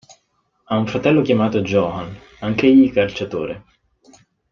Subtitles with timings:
[0.63, 3.65] Ha un fratello chiamato Johan, anch'egli calciatore.